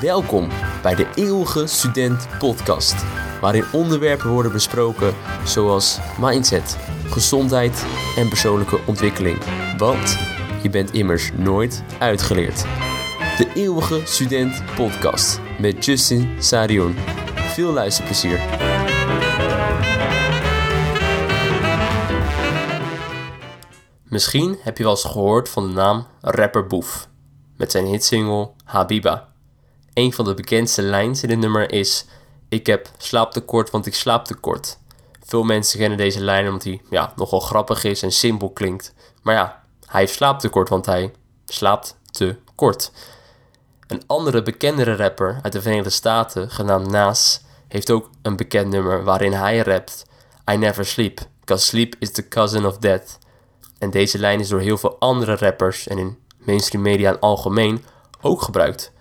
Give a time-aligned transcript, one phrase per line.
[0.00, 0.48] Welkom
[0.82, 3.04] bij de Eeuwige Student Podcast,
[3.40, 6.76] waarin onderwerpen worden besproken zoals mindset,
[7.06, 7.86] gezondheid
[8.16, 9.38] en persoonlijke ontwikkeling.
[9.76, 10.18] Want
[10.62, 12.62] je bent immers nooit uitgeleerd.
[13.36, 16.94] De Eeuwige Student Podcast met Justin Sarion.
[17.34, 18.40] Veel luisterplezier.
[24.04, 27.08] Misschien heb je wel eens gehoord van de naam rapper Boef
[27.56, 29.29] met zijn hitsingle Habiba.
[30.00, 32.04] Een van de bekendste lijns in het nummer is:
[32.48, 34.78] Ik heb slaaptekort, want ik slaap tekort.
[35.24, 38.94] Veel mensen kennen deze lijn omdat hij ja, nogal grappig is en simpel klinkt.
[39.22, 41.12] Maar ja, hij heeft slaaptekort, want hij
[41.46, 42.92] slaapt te kort.
[43.86, 49.04] Een andere bekendere rapper uit de Verenigde Staten, genaamd Nas, heeft ook een bekend nummer
[49.04, 50.04] waarin hij rapt:
[50.50, 53.18] I never sleep, cause sleep is the cousin of death.
[53.78, 57.84] En deze lijn is door heel veel andere rappers en in mainstream media in algemeen
[58.20, 58.92] ook gebruikt.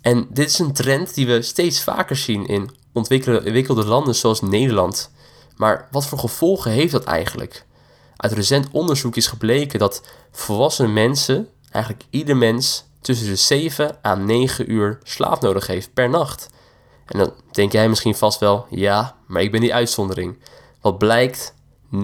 [0.00, 5.10] En dit is een trend die we steeds vaker zien in ontwikkelde landen zoals Nederland.
[5.56, 7.66] Maar wat voor gevolgen heeft dat eigenlijk?
[8.16, 14.14] Uit recent onderzoek is gebleken dat volwassen mensen, eigenlijk ieder mens, tussen de 7 à
[14.14, 16.48] 9 uur slaap nodig heeft per nacht.
[17.06, 20.38] En dan denk jij misschien vast wel, ja, maar ik ben die uitzondering.
[20.80, 21.54] Wat blijkt,
[21.94, 22.00] 99,999%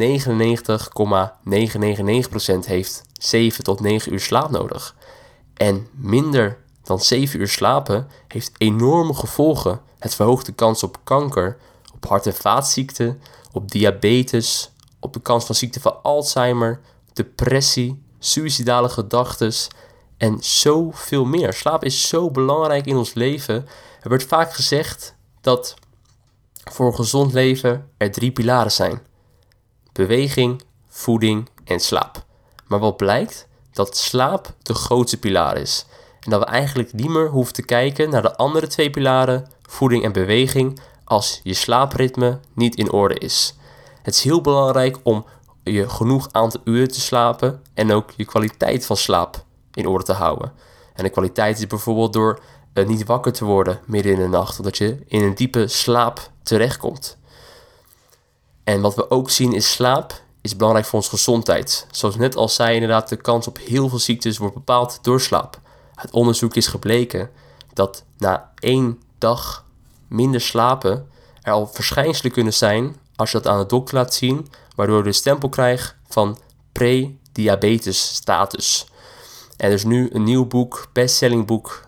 [2.66, 4.96] heeft 7 tot 9 uur slaap nodig.
[5.54, 9.80] En minder dan 7 uur slapen heeft enorme gevolgen.
[9.98, 11.56] Het verhoogt de kans op kanker,
[11.94, 13.20] op hart- en vaatziekten,
[13.52, 16.80] op diabetes, op de kans van ziekte van Alzheimer,
[17.12, 19.52] depressie, suïcidale gedachten
[20.16, 21.52] en zoveel meer.
[21.52, 23.54] Slaap is zo belangrijk in ons leven.
[24.00, 25.74] Er wordt vaak gezegd dat
[26.70, 29.02] voor een gezond leven er drie pilaren zijn:
[29.92, 32.24] beweging, voeding en slaap.
[32.66, 33.46] Maar wat blijkt?
[33.72, 35.86] Dat slaap de grootste pilaar is.
[36.24, 40.04] En dat we eigenlijk niet meer hoeven te kijken naar de andere twee pilaren, voeding
[40.04, 43.56] en beweging, als je slaapritme niet in orde is.
[44.02, 45.24] Het is heel belangrijk om
[45.62, 50.12] je genoeg aantal uren te slapen en ook je kwaliteit van slaap in orde te
[50.12, 50.52] houden.
[50.94, 52.40] En de kwaliteit is bijvoorbeeld door
[52.74, 56.30] uh, niet wakker te worden midden in de nacht, omdat je in een diepe slaap
[56.42, 57.16] terechtkomt.
[58.64, 61.86] En wat we ook zien is slaap is belangrijk voor onze gezondheid.
[61.90, 65.60] Zoals net al zei, inderdaad, de kans op heel veel ziektes wordt bepaald door slaap.
[65.94, 67.30] Uit onderzoek is gebleken
[67.72, 69.64] dat na één dag
[70.08, 71.08] minder slapen
[71.42, 75.02] er al verschijnselen kunnen zijn als je dat aan de dokter laat zien, waardoor je
[75.02, 76.38] de stempel krijgt van
[76.72, 78.86] pre-diabetes status.
[79.56, 81.82] Er is nu een nieuw boek, bestselling boek,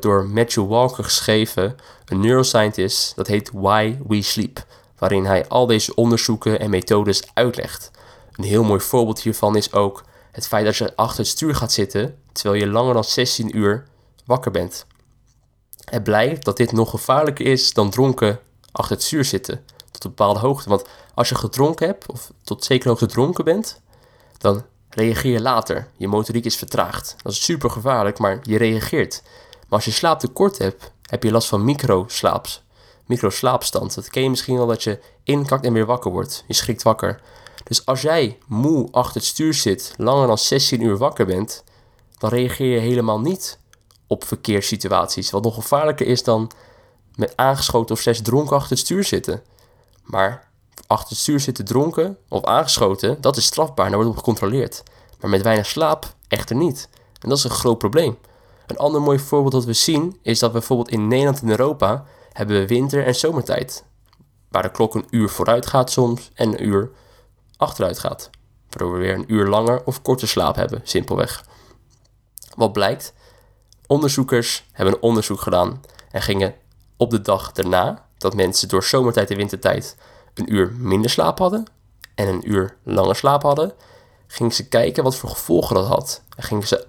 [0.00, 4.66] door Matthew Walker geschreven, een neuroscientist, dat heet Why We Sleep,
[4.98, 7.90] waarin hij al deze onderzoeken en methodes uitlegt.
[8.32, 11.72] Een heel mooi voorbeeld hiervan is ook het feit dat je achter het stuur gaat
[11.72, 13.86] zitten terwijl je langer dan 16 uur
[14.24, 14.86] wakker bent.
[15.84, 18.40] Het blijkt dat dit nog gevaarlijker is dan dronken
[18.72, 20.68] achter het stuur zitten, tot een bepaalde hoogte.
[20.68, 20.84] Want
[21.14, 23.80] als je gedronken hebt, of tot zeker hoogte dronken bent,
[24.38, 25.88] dan reageer je later.
[25.96, 27.16] Je motoriek is vertraagd.
[27.22, 29.22] Dat is super gevaarlijk, maar je reageert.
[29.52, 32.62] Maar als je slaaptekort hebt, heb je last van microslaaps.
[33.06, 33.94] Microslaapstand.
[33.94, 36.44] Dat ken je misschien al dat je inkakt en weer wakker wordt.
[36.46, 37.20] Je schrikt wakker.
[37.64, 41.64] Dus als jij moe achter het stuur zit, langer dan 16 uur wakker bent,
[42.22, 43.58] dan reageer je helemaal niet
[44.06, 45.30] op verkeerssituaties.
[45.30, 46.50] Wat nog gevaarlijker is dan
[47.14, 49.42] met aangeschoten of slechts dronken achter het stuur zitten.
[50.02, 50.48] Maar
[50.86, 54.82] achter het stuur zitten dronken of aangeschoten, dat is strafbaar en daar wordt op gecontroleerd.
[55.20, 56.88] Maar met weinig slaap echter niet.
[57.20, 58.18] En dat is een groot probleem.
[58.66, 62.56] Een ander mooi voorbeeld dat we zien is dat bijvoorbeeld in Nederland en Europa hebben
[62.56, 63.84] we winter- en zomertijd.
[64.48, 66.90] Waar de klok een uur vooruit gaat soms en een uur
[67.56, 68.30] achteruit gaat.
[68.68, 71.44] Waardoor we weer een uur langer of korter slaap hebben, simpelweg.
[72.56, 73.12] Wat blijkt?
[73.86, 75.80] Onderzoekers hebben een onderzoek gedaan
[76.10, 76.54] en gingen
[76.96, 79.96] op de dag daarna, dat mensen door zomertijd en wintertijd
[80.34, 81.64] een uur minder slaap hadden
[82.14, 83.72] en een uur langer slaap hadden,
[84.26, 86.22] gingen ze kijken wat voor gevolgen dat had.
[86.36, 86.86] En gingen ze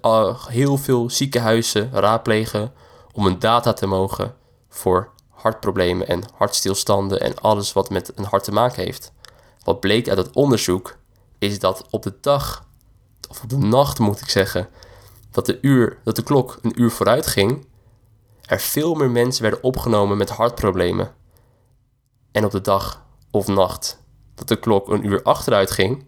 [0.48, 2.72] heel veel ziekenhuizen raadplegen
[3.12, 4.34] om een data te mogen
[4.68, 9.12] voor hartproblemen en hartstilstanden en alles wat met een hart te maken heeft.
[9.64, 10.96] Wat bleek uit het onderzoek
[11.38, 12.64] is dat op de dag,
[13.30, 14.68] of op de nacht moet ik zeggen,
[15.34, 17.66] dat de, uur, dat de klok een uur vooruit ging,
[18.42, 21.12] er veel meer mensen werden opgenomen met hartproblemen.
[22.32, 24.02] En op de dag of nacht
[24.34, 26.06] dat de klok een uur achteruit ging,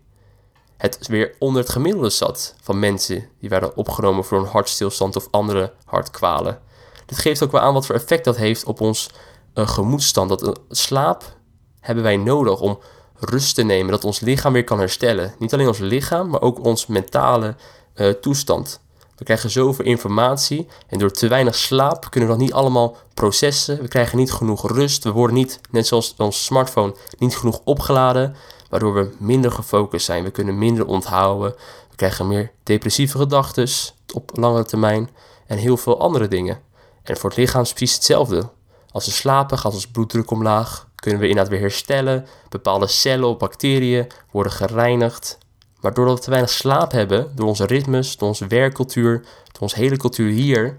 [0.76, 5.28] het weer onder het gemiddelde zat van mensen die werden opgenomen voor een hartstilstand of
[5.30, 6.60] andere hartkwalen.
[7.06, 9.10] Dit geeft ook wel aan wat voor effect dat heeft op ons
[9.54, 10.28] uh, gemoedstand.
[10.28, 11.36] Dat uh, slaap
[11.80, 12.78] hebben wij nodig om
[13.14, 15.34] rust te nemen, dat ons lichaam weer kan herstellen.
[15.38, 17.56] Niet alleen ons lichaam, maar ook ons mentale
[17.94, 18.84] uh, toestand.
[19.16, 23.80] We krijgen zoveel informatie en door te weinig slaap kunnen we dat niet allemaal processen.
[23.80, 25.04] We krijgen niet genoeg rust.
[25.04, 28.36] We worden niet, net zoals ons smartphone, niet genoeg opgeladen,
[28.70, 30.24] waardoor we minder gefocust zijn.
[30.24, 31.54] We kunnen minder onthouden.
[31.90, 33.68] We krijgen meer depressieve gedachten
[34.14, 35.10] op langere termijn
[35.46, 36.60] en heel veel andere dingen.
[37.02, 38.50] En voor het lichaam is precies hetzelfde.
[38.90, 42.26] Als we slapen gaat ons bloeddruk omlaag, kunnen we inderdaad weer herstellen.
[42.48, 45.38] Bepaalde cellen of bacteriën worden gereinigd.
[45.80, 49.20] Maar doordat we te weinig slaap hebben, door onze ritmes, door onze werkcultuur,
[49.52, 50.76] door onze hele cultuur hier,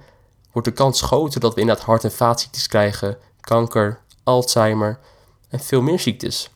[0.51, 4.99] wordt de kans groter dat we inderdaad hart- en vaatziektes krijgen, kanker, Alzheimer
[5.49, 6.49] en veel meer ziektes.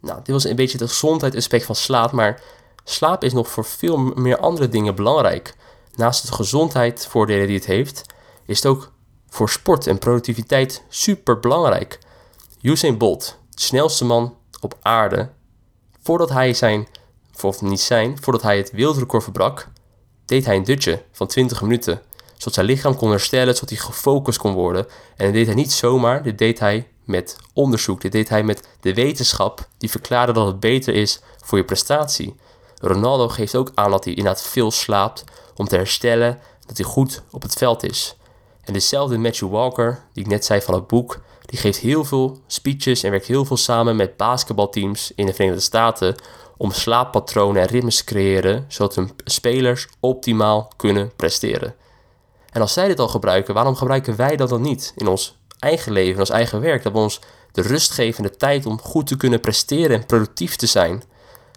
[0.00, 2.42] Nou, dit was een beetje het gezondheidsaspect van slaap, maar
[2.84, 5.54] slaap is nog voor veel meer andere dingen belangrijk.
[5.94, 8.06] Naast de gezondheidsvoordelen die het heeft,
[8.46, 8.92] is het ook
[9.28, 11.98] voor sport en productiviteit super belangrijk.
[12.60, 15.30] Usain Bolt, de snelste man op aarde,
[16.02, 16.88] voordat hij zijn,
[17.42, 19.68] of niet zijn, voordat hij het wereldrecord verbrak,
[20.24, 22.02] deed hij een dutje van 20 minuten,
[22.36, 24.86] zodat zijn lichaam kon herstellen, zodat hij gefocust kon worden.
[25.16, 28.68] En dat deed hij niet zomaar, dit deed hij met onderzoek, dit deed hij met
[28.80, 32.36] de wetenschap die verklaarde dat het beter is voor je prestatie.
[32.80, 37.22] Ronaldo geeft ook aan dat hij inderdaad veel slaapt om te herstellen, dat hij goed
[37.30, 38.16] op het veld is.
[38.64, 42.38] En dezelfde Matthew Walker, die ik net zei van het boek, die geeft heel veel
[42.46, 46.14] speeches en werkt heel veel samen met basketbalteams in de Verenigde Staten
[46.56, 51.74] om slaappatronen en ritmes te creëren, zodat hun spelers optimaal kunnen presteren.
[52.50, 55.92] En als zij dit al gebruiken, waarom gebruiken wij dat dan niet in ons eigen
[55.92, 56.82] leven, in ons eigen werk?
[56.82, 57.20] Dat we ons
[57.52, 61.02] de rust geven en de tijd om goed te kunnen presteren en productief te zijn.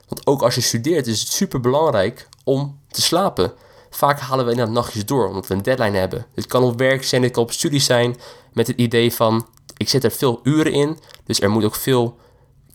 [0.07, 3.53] Want ook als je studeert is het super belangrijk om te slapen.
[3.89, 6.25] Vaak halen we inderdaad nachtjes door, omdat we een deadline hebben.
[6.33, 8.15] Dit kan op werk zijn, dit kan op studie zijn,
[8.53, 9.47] met het idee van,
[9.77, 12.17] ik zet er veel uren in, dus er moet ook veel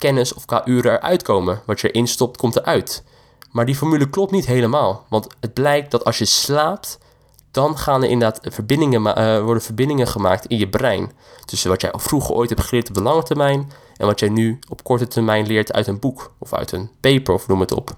[0.03, 1.63] kennis of qua uren eruit komen.
[1.67, 3.05] Wat je erin stopt, komt eruit.
[3.51, 6.99] Maar die formule klopt niet helemaal, want het blijkt dat als je slaapt,
[7.51, 11.13] dan gaan er inderdaad verbindingen, uh, worden verbindingen gemaakt in je brein.
[11.45, 14.59] Tussen wat jij vroeger ooit hebt geleerd op de lange termijn en wat jij nu
[14.69, 17.97] op korte termijn leert uit een boek of uit een paper of noem het op.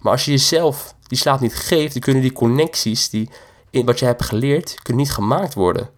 [0.00, 3.30] Maar als je jezelf die slaap niet geeft, dan kunnen die connecties die
[3.70, 5.90] in wat je hebt geleerd, kunnen niet gemaakt worden.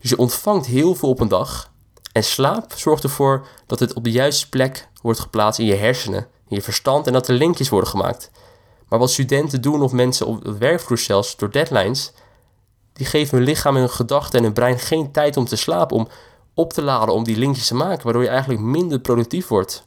[0.00, 1.70] Dus je ontvangt heel veel op een dag.
[2.16, 6.26] En slaap zorgt ervoor dat het op de juiste plek wordt geplaatst in je hersenen,
[6.48, 8.30] in je verstand en dat er linkjes worden gemaakt.
[8.88, 12.12] Maar wat studenten doen of mensen op het werkvloer zelfs door deadlines,
[12.92, 15.96] die geven hun lichaam en hun gedachten en hun brein geen tijd om te slapen,
[15.96, 16.08] om
[16.54, 19.84] op te laden, om die linkjes te maken, waardoor je eigenlijk minder productief wordt.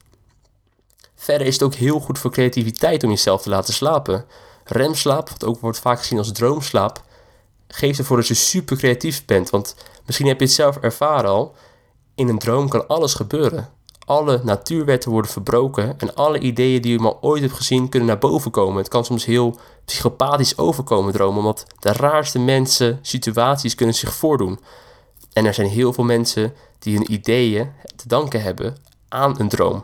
[1.16, 4.26] Verder is het ook heel goed voor creativiteit om jezelf te laten slapen.
[4.64, 7.04] Remslaap, wat ook wordt vaak gezien als droomslaap,
[7.68, 9.50] geeft ervoor dat je super creatief bent.
[9.50, 9.76] Want
[10.06, 11.56] misschien heb je het zelf ervaren al.
[12.20, 13.70] In een droom kan alles gebeuren.
[14.06, 18.18] Alle natuurwetten worden verbroken en alle ideeën die je maar ooit hebt gezien kunnen naar
[18.18, 18.78] boven komen.
[18.78, 24.60] Het kan soms heel psychopathisch overkomen dromen, omdat de raarste mensen, situaties kunnen zich voordoen.
[25.34, 28.78] En er zijn heel veel mensen die hun ideeën te danken hebben
[29.10, 29.84] aan een droom.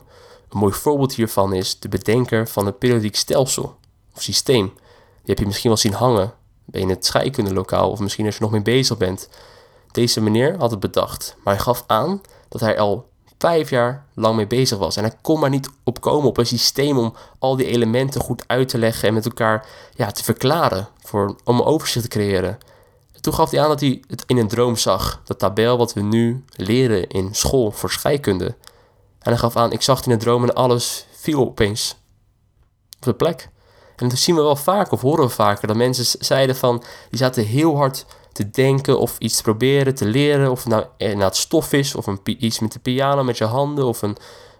[0.50, 3.76] Een mooi voorbeeld hiervan is de bedenker van het periodiek stelsel
[4.16, 4.66] of systeem.
[4.66, 6.34] Die heb je misschien wel zien hangen
[6.72, 9.30] in het scheikundelokaal of misschien als je nog mee bezig bent.
[9.96, 14.36] Deze meneer had het bedacht, maar hij gaf aan dat hij al vijf jaar lang
[14.36, 14.98] mee bezig was.
[14.98, 18.70] En hij kon maar niet opkomen op een systeem om al die elementen goed uit
[18.70, 22.58] te leggen en met elkaar ja, te verklaren, voor, om een overzicht te creëren.
[23.22, 26.02] toen gaf hij aan dat hij het in een droom zag, dat tabel wat we
[26.02, 28.46] nu leren in school voor scheikunde.
[29.20, 31.96] En hij gaf aan, ik zag het in een droom en alles viel opeens
[32.98, 33.50] op de plek.
[33.96, 37.20] En dat zien we wel vaak of horen we vaker, dat mensen zeiden van, die
[37.20, 38.06] zaten heel hard
[38.36, 42.20] te denken of iets proberen, te leren, of nou, nou het stof is, of een,
[42.24, 44.18] iets met de piano met je handen, of een,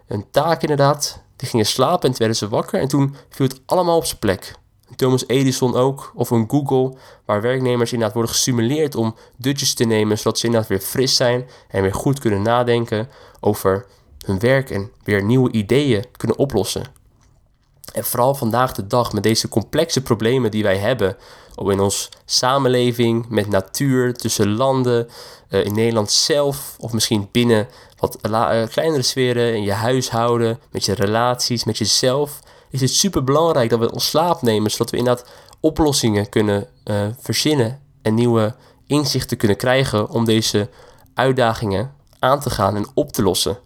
[0.08, 1.22] een taak inderdaad.
[1.36, 4.18] Die gingen slapen en toen werden ze wakker en toen viel het allemaal op zijn
[4.18, 4.54] plek.
[4.94, 10.18] Thomas Edison ook, of een Google, waar werknemers inderdaad worden gestimuleerd om dutjes te nemen,
[10.18, 13.08] zodat ze inderdaad weer fris zijn en weer goed kunnen nadenken
[13.40, 13.86] over
[14.24, 16.82] hun werk en weer nieuwe ideeën kunnen oplossen.
[17.96, 21.16] En vooral vandaag de dag met deze complexe problemen die wij hebben
[21.56, 25.08] in onze samenleving, met natuur, tussen landen,
[25.48, 30.84] eh, in Nederland zelf of misschien binnen wat eh, kleinere sferen, in je huishouden, met
[30.84, 34.96] je relaties, met jezelf, is het super belangrijk dat we ons slaap nemen, zodat we
[34.96, 35.28] inderdaad
[35.60, 38.54] oplossingen kunnen uh, verzinnen en nieuwe
[38.86, 40.68] inzichten kunnen krijgen om deze
[41.14, 43.58] uitdagingen aan te gaan en op te lossen.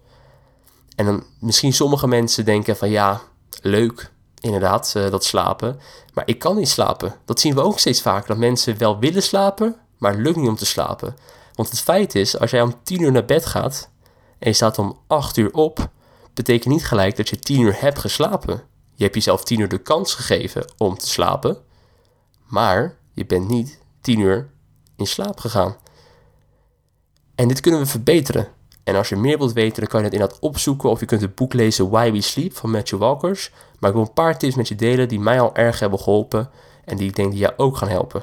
[0.96, 3.20] En dan misschien sommige mensen denken van ja,
[3.62, 4.10] leuk,
[4.40, 5.80] inderdaad, uh, dat slapen.
[6.14, 7.14] Maar ik kan niet slapen.
[7.24, 8.28] Dat zien we ook steeds vaker.
[8.28, 11.16] Dat mensen wel willen slapen, maar het lukt niet om te slapen.
[11.54, 13.90] Want het feit is, als jij om 10 uur naar bed gaat
[14.38, 15.88] en je staat om 8 uur op,
[16.34, 18.62] betekent niet gelijk dat je 10 uur hebt geslapen.
[18.94, 21.58] Je hebt jezelf 10 uur de kans gegeven om te slapen,
[22.46, 24.50] maar je bent niet 10 uur
[24.96, 25.76] in slaap gegaan.
[27.34, 28.48] En dit kunnen we verbeteren.
[28.90, 31.20] En als je meer wilt weten, dan kan je het inderdaad opzoeken of je kunt
[31.20, 33.50] het boek lezen Why We Sleep van Matthew Walkers.
[33.78, 36.50] Maar ik wil een paar tips met je delen die mij al erg hebben geholpen
[36.84, 38.22] en die ik denk die jou ook gaan helpen.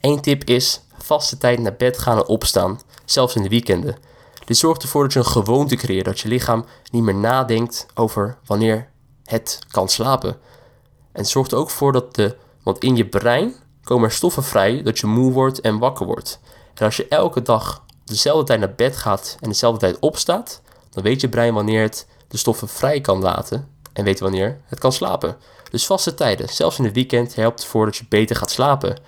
[0.00, 3.96] Eén tip is vaste tijd naar bed gaan en opstaan, zelfs in de weekenden.
[4.44, 8.38] Dit zorgt ervoor dat je een gewoonte creëert, dat je lichaam niet meer nadenkt over
[8.46, 8.88] wanneer
[9.24, 10.36] het kan slapen.
[11.12, 14.82] En zorgt er ook voor dat de, want in je brein komen er stoffen vrij
[14.82, 16.40] dat je moe wordt en wakker wordt.
[16.74, 20.60] En als je elke dag dezelfde tijd naar bed gaat en dezelfde tijd opstaat,
[20.90, 24.78] dan weet je brein wanneer het de stoffen vrij kan laten en weet wanneer het
[24.78, 25.36] kan slapen.
[25.70, 28.98] Dus vaste tijden, zelfs in het weekend, helpt ervoor dat je beter gaat slapen.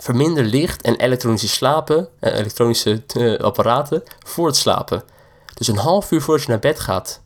[0.00, 5.02] Verminder licht en elektronische slapen, eh, elektronische uh, apparaten voor het slapen.
[5.54, 7.20] Dus een half uur voordat je naar bed gaat,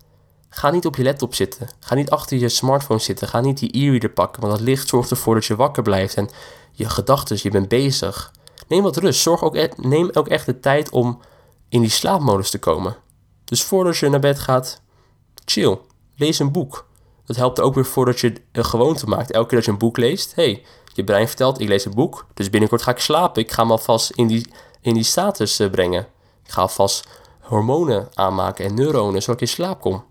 [0.48, 1.68] ga niet op je laptop zitten.
[1.80, 3.28] Ga niet achter je smartphone zitten.
[3.28, 6.30] Ga niet die e-reader pakken, want dat licht zorgt ervoor dat je wakker blijft en
[6.72, 8.32] je gedachten, je bent bezig.
[8.68, 9.20] Neem wat rust.
[9.20, 11.20] Zorg ook, e- neem ook echt de tijd om
[11.68, 12.96] in die slaapmodus te komen.
[13.44, 14.82] Dus voordat je naar bed gaat,
[15.44, 15.78] chill.
[16.16, 16.86] Lees een boek.
[17.24, 19.30] Dat helpt er ook weer voor dat je een gewoonte maakt.
[19.30, 22.26] Elke keer dat je een boek leest, hey, je brein vertelt, ik lees een boek,
[22.34, 23.42] dus binnenkort ga ik slapen.
[23.42, 26.06] Ik ga me alvast in die, in die status eh, brengen.
[26.44, 27.08] Ik ga alvast
[27.40, 30.04] hormonen aanmaken en neuronen, zodat ik in slaap kom.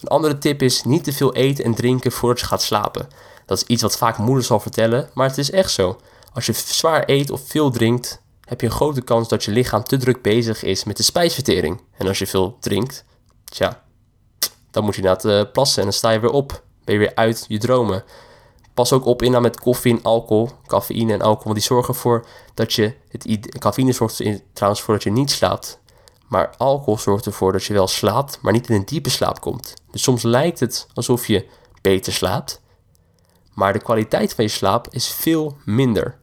[0.00, 3.08] Een andere tip is niet te veel eten en drinken voordat je gaat slapen.
[3.46, 5.98] Dat is iets wat vaak moeders zal vertellen, maar het is echt zo.
[6.32, 9.84] Als je zwaar eet of veel drinkt, heb je een grote kans dat je lichaam
[9.84, 11.80] te druk bezig is met de spijsvertering.
[11.96, 13.04] En als je veel drinkt,
[13.44, 13.82] tja,
[14.70, 16.62] dan moet je inderdaad uh, plassen en dan sta je weer op.
[16.84, 18.04] Ben je weer uit je dromen.
[18.74, 22.26] Pas ook op in met koffie en alcohol, cafeïne en alcohol, want die zorgen ervoor
[22.54, 25.80] dat je, het, cafeïne zorgt er trouwens voor dat je niet slaapt.
[26.28, 29.74] Maar alcohol zorgt ervoor dat je wel slaapt, maar niet in een diepe slaap komt.
[29.90, 31.46] Dus soms lijkt het alsof je
[31.82, 32.60] beter slaapt,
[33.58, 36.18] maar de kwaliteit van je slaap is veel minder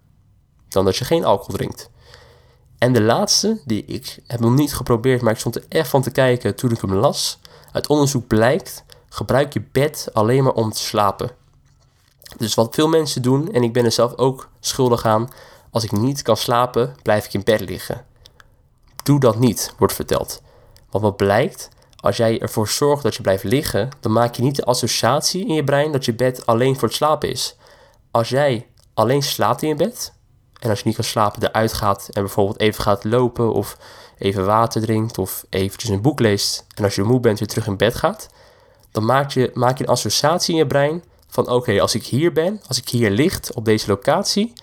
[0.67, 1.89] dan dat je geen alcohol drinkt.
[2.77, 6.01] En de laatste, die ik heb nog niet geprobeerd, maar ik stond er echt van
[6.01, 7.39] te kijken toen ik hem las.
[7.71, 11.31] Uit onderzoek blijkt, gebruik je bed alleen maar om te slapen.
[12.37, 15.29] Dus wat veel mensen doen, en ik ben er zelf ook schuldig aan,
[15.71, 18.05] als ik niet kan slapen, blijf ik in bed liggen.
[19.03, 20.41] Doe dat niet, wordt verteld.
[20.89, 21.69] Want wat blijkt,
[22.05, 25.53] als jij ervoor zorgt dat je blijft liggen, dan maak je niet de associatie in
[25.53, 27.55] je brein dat je bed alleen voor het slapen is.
[28.11, 30.13] Als jij alleen slaapt in je bed,
[30.59, 33.77] en als je niet kan slapen eruit gaat en bijvoorbeeld even gaat lopen of
[34.17, 37.67] even water drinkt of eventjes een boek leest en als je moe bent weer terug
[37.67, 38.29] in bed gaat,
[38.91, 42.33] dan maak je, maak je een associatie in je brein van oké, als ik hier
[42.33, 44.53] ben, als ik hier ligt op deze locatie,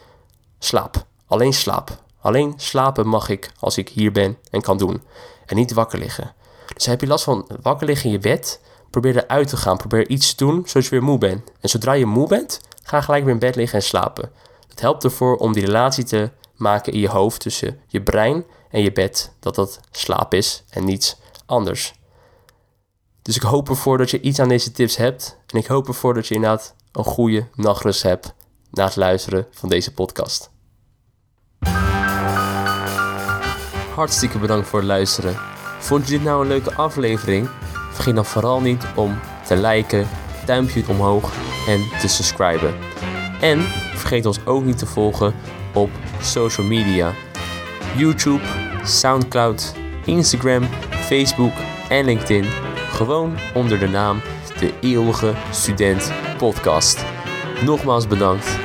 [0.59, 1.05] slaap.
[1.27, 2.03] Alleen slaap.
[2.21, 5.03] Alleen slapen mag ik als ik hier ben en kan doen.
[5.47, 6.35] En niet wakker liggen.
[6.83, 8.61] Dus heb je last van wakker liggen in je bed,
[8.91, 9.77] probeer eruit te gaan.
[9.77, 11.51] Probeer iets te doen zodat je weer moe bent.
[11.61, 14.31] En zodra je moe bent, ga gelijk weer in bed liggen en slapen.
[14.69, 18.83] Het helpt ervoor om die relatie te maken in je hoofd tussen je brein en
[18.83, 19.33] je bed.
[19.41, 21.95] Dat dat slaap is en niets anders.
[23.23, 25.39] Dus ik hoop ervoor dat je iets aan deze tips hebt.
[25.47, 28.35] En ik hoop ervoor dat je inderdaad een goede nachtrust hebt
[28.71, 30.51] na het luisteren van deze podcast.
[33.95, 35.52] Hartstikke bedankt voor het luisteren.
[35.83, 37.49] Vond je dit nou een leuke aflevering?
[37.93, 40.09] Vergeet dan vooral niet om te liken,
[40.47, 41.33] duimpje omhoog
[41.69, 42.75] en te subscriben.
[43.41, 43.61] En
[43.95, 45.35] vergeet ons ook niet te volgen
[45.75, 47.13] op social media.
[47.97, 48.43] YouTube,
[48.85, 49.75] Soundcloud,
[50.05, 51.53] Instagram, Facebook
[51.89, 52.45] en LinkedIn.
[52.91, 54.21] Gewoon onder de naam
[54.59, 57.05] De Eeuwige Student Podcast.
[57.65, 58.59] Nogmaals bedankt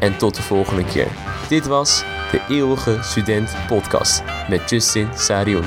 [0.00, 1.08] en tot de volgende keer.
[1.48, 5.64] Dit was De Eeuwige Student Podcast met Justin Sarion.